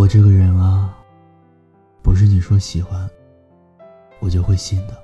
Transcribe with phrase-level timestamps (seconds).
[0.00, 0.96] 我这个人啊，
[2.00, 3.06] 不是你说喜欢，
[4.18, 4.96] 我就会信的。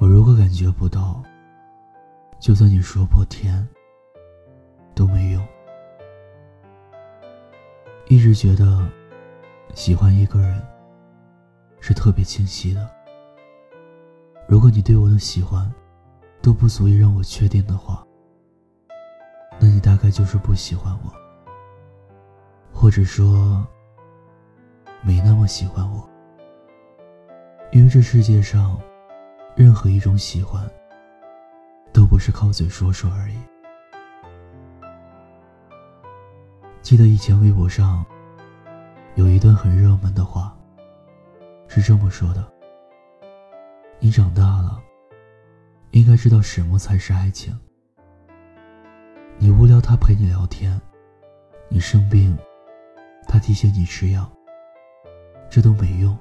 [0.00, 1.22] 我如果感觉不到，
[2.40, 3.64] 就算你说破天，
[4.96, 5.46] 都没用。
[8.08, 8.84] 一直觉得，
[9.76, 10.60] 喜欢一个人
[11.78, 12.90] 是特别清晰的。
[14.48, 15.72] 如果你对我的喜欢
[16.42, 18.04] 都不足以让我确定的话，
[19.60, 21.12] 那你大概就是不喜欢我，
[22.80, 23.62] 或者说
[25.02, 26.08] 没那么喜欢我。
[27.72, 28.80] 因为这世界上，
[29.54, 30.66] 任何一种喜欢
[31.92, 33.36] 都不是靠嘴说说而已。
[36.80, 38.02] 记得以前微博上
[39.14, 40.56] 有一段很热门的话，
[41.68, 42.50] 是这么说的。
[43.98, 44.82] 你长大了，
[45.90, 47.54] 应该知道什么才是爱情。
[49.36, 50.80] 你无聊，他陪你聊天；
[51.68, 52.34] 你生病，
[53.30, 54.28] 他提醒你吃药。
[55.48, 56.18] 这都没用。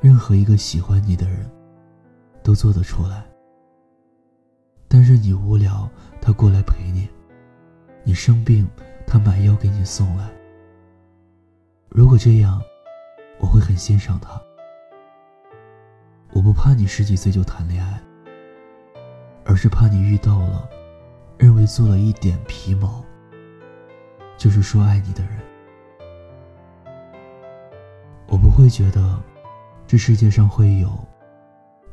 [0.00, 1.50] 任何一个喜欢你的人，
[2.42, 3.22] 都做得出来。
[4.88, 5.86] 但是你无聊，
[6.18, 7.06] 他过来陪你；
[8.04, 8.66] 你生病，
[9.06, 10.30] 他买药给你送来。
[11.90, 12.58] 如果这样，
[13.38, 14.40] 我会很欣赏他。
[16.32, 18.02] 我不怕你十几岁就谈恋爱，
[19.44, 20.66] 而是怕你遇到了
[21.36, 23.04] 认为做了一点皮毛
[24.38, 25.51] 就是说爱你的人。
[28.62, 29.20] 会觉得
[29.88, 30.88] 这世界上会有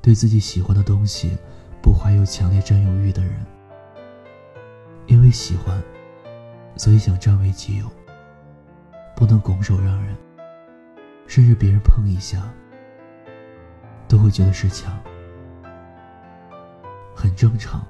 [0.03, 1.35] 对自己喜欢的东西
[1.81, 3.43] 不怀有强烈占有欲的人，
[5.07, 5.81] 因为喜欢，
[6.75, 7.87] 所以想占为己有，
[9.15, 10.15] 不能拱手让人，
[11.25, 12.47] 甚至别人碰一下。
[14.07, 14.95] 都会觉得是抢，
[17.15, 17.83] 很正常，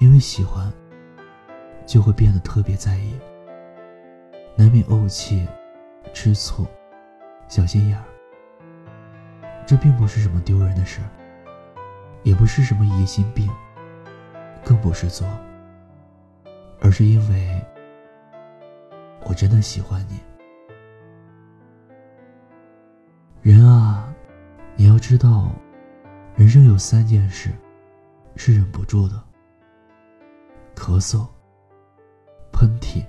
[0.00, 0.72] 因为喜欢，
[1.86, 3.12] 就会变得特别在意，
[4.56, 5.46] 难免怄气、
[6.14, 6.66] 吃醋、
[7.52, 8.04] 小心眼儿。
[9.66, 11.02] 这并不是什么丢人的事
[12.22, 13.46] 也不是什么疑心病，
[14.64, 15.28] 更不是作，
[16.80, 17.62] 而是因为
[19.26, 20.18] 我真的喜欢你，
[23.42, 24.08] 人啊。
[24.74, 25.52] 你要知道，
[26.34, 27.50] 人生有三件事
[28.34, 29.22] 是忍不住的：
[30.74, 31.26] 咳嗽、
[32.50, 33.04] 喷嚏，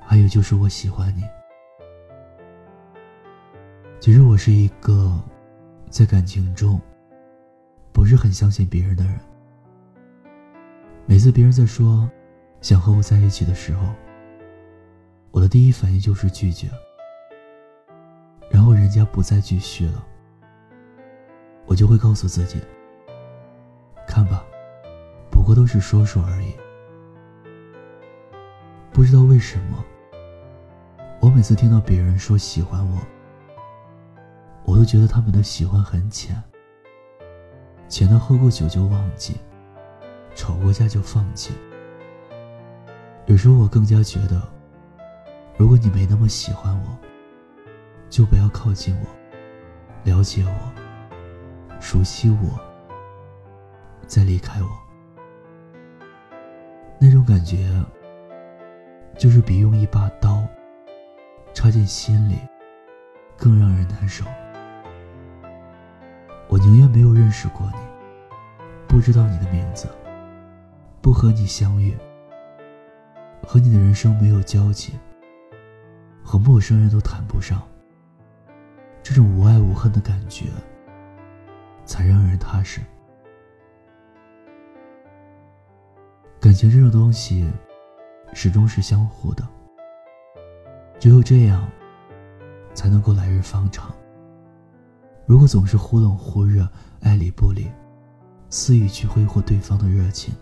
[0.00, 1.22] 还有就是我喜欢你。
[4.02, 5.16] 其实我是一个
[5.88, 6.80] 在感情中
[7.92, 9.16] 不是很相信别人的人。
[11.06, 12.10] 每次别人在说
[12.60, 13.86] 想和我在一起的时候，
[15.30, 16.68] 我的第一反应就是拒绝，
[18.50, 20.04] 然后人家不再继续了。
[21.64, 22.60] 我就会告诉自己
[24.04, 24.44] ：“看吧，
[25.30, 26.52] 不过都是说说而已。”
[28.92, 29.78] 不知道为什么，
[31.20, 32.98] 我每次听到别人说喜欢我，
[34.64, 36.40] 我都觉得他们的喜欢很浅，
[37.88, 39.36] 浅到喝过酒就忘记，
[40.34, 41.52] 吵过架就放弃。
[43.26, 44.40] 有时候我更加觉得，
[45.56, 46.98] 如果你没那么喜欢我，
[48.08, 49.06] 就不要靠近我，
[50.04, 50.72] 了解我。
[51.80, 52.60] 熟悉我，
[54.06, 54.68] 再离开我，
[57.00, 57.68] 那种感觉，
[59.18, 60.42] 就是比用一把刀
[61.52, 62.38] 插进心里
[63.36, 64.24] 更让人难受。
[66.72, 67.76] 我宁愿没有认识过你，
[68.88, 69.86] 不知道你的名字，
[71.02, 71.94] 不和你相遇，
[73.42, 74.98] 和你的人生没有交集，
[76.24, 77.60] 和陌生人都谈不上。
[79.02, 80.46] 这种无爱无恨的感觉。
[81.84, 82.80] 才让人踏实。
[86.40, 87.52] 感情这种东西，
[88.32, 89.46] 始终是相互的。
[90.98, 91.68] 只有这样，
[92.72, 93.92] 才能够来日方长。
[95.26, 96.68] 如果总是忽冷忽热、
[97.00, 97.70] 爱理不理，
[98.50, 100.34] 肆意去挥霍对方的热情，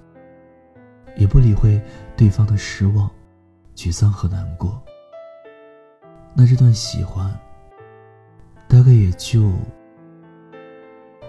[1.16, 1.80] 也不理会
[2.16, 3.10] 对方的失望、
[3.76, 4.82] 沮丧和难过，
[6.34, 7.30] 那这段喜欢，
[8.68, 9.52] 大概也就……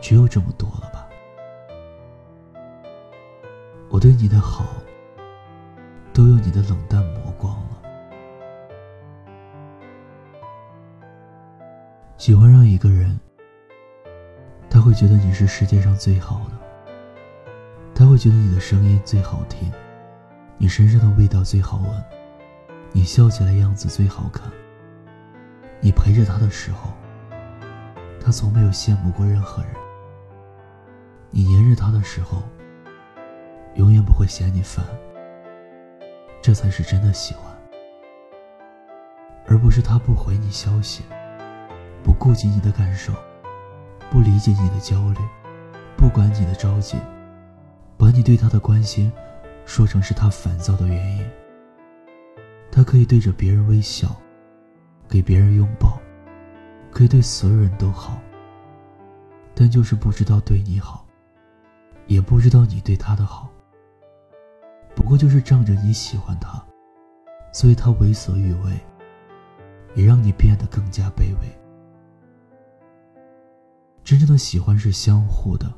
[0.01, 1.07] 只有这么多了吧？
[3.91, 4.65] 我对你的好，
[6.11, 7.77] 都用你的冷淡磨光了。
[12.17, 13.19] 喜欢上一个人，
[14.91, 16.51] 会觉得你是世界上最好的，
[17.95, 19.71] 他会觉得你的声音最好听，
[20.57, 22.03] 你身上的味道最好闻，
[22.91, 24.51] 你笑起来样子最好看。
[25.79, 26.91] 你陪着他的时候，
[28.19, 29.71] 他从没有羡慕过任何人。
[31.29, 32.43] 你黏着他的时候，
[33.75, 34.85] 永远不会嫌你烦。
[36.41, 37.45] 这才是真的喜欢。
[39.47, 41.05] 而不是他不回你消息，
[42.03, 43.13] 不顾及你的感受，
[44.11, 45.19] 不理解你的焦虑，
[45.95, 46.97] 不管你的着急，
[47.97, 49.09] 把你对他的关心
[49.65, 51.25] 说成是他烦躁的原因。
[52.69, 54.13] 他可以对着别人微笑，
[55.07, 55.97] 给别人拥抱，
[56.91, 58.19] 可以对所有人都好，
[59.55, 61.05] 但就是不知道对你好，
[62.07, 63.49] 也不知道你对他的好。
[64.93, 66.61] 不过就是仗着你喜欢他，
[67.53, 68.77] 所以他为所欲为，
[69.95, 71.60] 也让你变得更加卑微。
[74.03, 75.71] 真正的喜欢是相互的，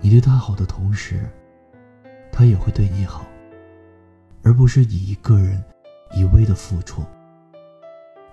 [0.00, 1.28] 你对他好的同时，
[2.30, 3.24] 他也会对你好。
[4.44, 5.62] 而不是你一个人
[6.12, 7.02] 一味的付出，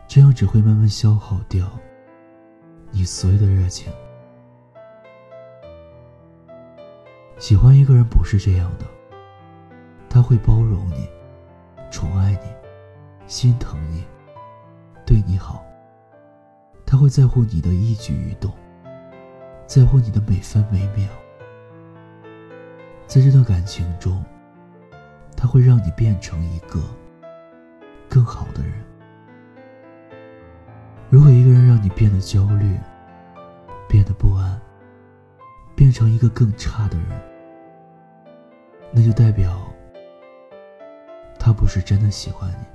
[0.08, 1.70] 这样只会慢慢消耗掉
[2.92, 3.92] 你所有的热情。
[7.38, 8.86] 喜欢一个人不是这样的，
[10.08, 11.10] 他会包容你，
[11.92, 12.50] 宠爱你，
[13.28, 14.06] 心疼你，
[15.06, 15.66] 对你好。
[16.86, 18.54] 他会在乎你的一举一动，
[19.66, 21.08] 在乎你的每分每秒。
[23.08, 24.24] 在这段感情中。
[25.38, 26.82] 他会让你变成一个
[28.10, 28.74] 更好的人。
[31.10, 32.80] 如果一个人让你变得焦虑、
[33.88, 34.60] 变得不安、
[35.76, 37.08] 变成一个更差的人，
[38.92, 39.62] 那就代表
[41.38, 42.66] 他不是真的喜欢你。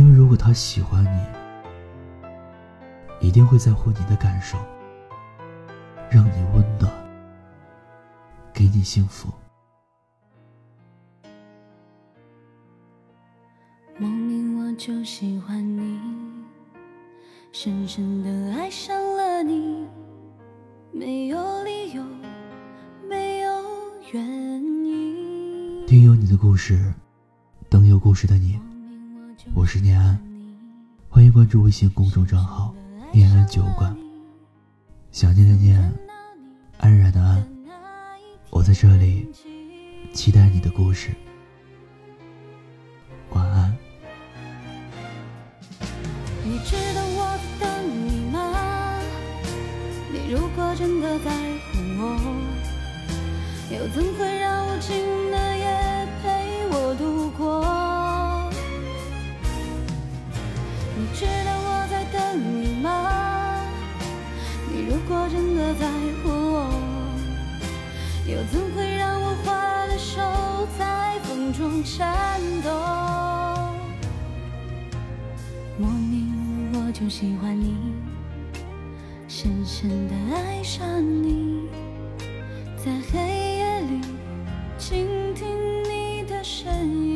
[0.00, 1.20] 因为如果他喜欢你，
[3.20, 4.58] 一定会在乎你的感受，
[6.10, 6.90] 让你温暖，
[8.52, 9.28] 给你幸福。
[13.98, 16.00] 莫名我就喜欢你，
[17.50, 19.86] 深深的爱上了你，
[20.92, 22.04] 没有理由，
[23.08, 23.50] 没有
[24.12, 24.24] 原
[24.84, 25.86] 因。
[25.86, 26.94] 听有你的故事，
[27.68, 28.60] 等有故事的你。
[29.54, 30.18] 我是念安，
[31.08, 32.74] 欢迎关注微信公众账号
[33.12, 33.96] “念安酒馆”。
[35.16, 35.80] 想念的念，
[36.76, 37.42] 安然的安，
[38.50, 39.26] 我在这里，
[40.12, 41.08] 期待你的故事。
[43.30, 43.74] 晚安。
[46.44, 49.00] 你知道我在等你吗？
[50.12, 51.30] 你如果真的在
[51.72, 52.04] 乎我，
[53.74, 58.52] 又怎会让无尽的夜陪我度过？
[60.94, 61.55] 你知道
[64.96, 65.86] 如果真的在
[66.22, 66.70] 乎我，
[68.26, 70.22] 又怎会让我花的手
[70.78, 72.70] 在风中颤抖？
[75.76, 77.76] 莫名我就喜欢你。
[79.28, 80.82] 深深的爱上
[81.22, 81.68] 你，
[82.82, 83.18] 在黑
[83.58, 84.00] 夜里
[84.78, 85.46] 倾听
[85.84, 87.15] 你的声音。